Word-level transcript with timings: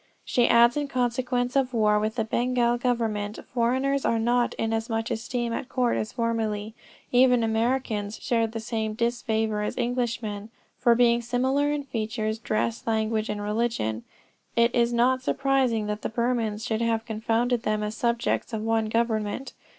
She 0.25 0.47
adds 0.47 0.73
that 0.73 0.79
in 0.81 0.87
consequence 0.87 1.55
of 1.55 1.75
war 1.75 1.99
with 1.99 2.15
the 2.15 2.23
Bengal 2.23 2.75
government, 2.79 3.37
foreigners 3.45 4.03
are 4.03 4.17
not 4.17 4.55
in 4.55 4.73
as 4.73 4.89
much 4.89 5.11
esteem 5.11 5.53
at 5.53 5.69
court 5.69 5.95
as 5.95 6.11
formerly 6.11 6.73
even 7.11 7.43
Americans 7.43 8.17
shared 8.19 8.53
the 8.53 8.59
same 8.59 8.95
disfavor 8.95 9.61
as 9.61 9.77
Englishmen, 9.77 10.49
for 10.79 10.95
being 10.95 11.21
similar 11.21 11.71
in 11.71 11.83
features, 11.83 12.39
dress, 12.39 12.87
language 12.87 13.29
and 13.29 13.43
religion, 13.43 14.03
it 14.55 14.73
is 14.73 14.91
not 14.91 15.21
surprising 15.21 15.85
that 15.85 16.01
the 16.01 16.09
Burmans 16.09 16.65
should 16.65 16.81
have 16.81 17.05
confounded 17.05 17.61
them 17.61 17.83
as 17.83 17.95
subjects 17.95 18.53
of 18.53 18.63
one 18.63 18.85
government. 18.87 19.53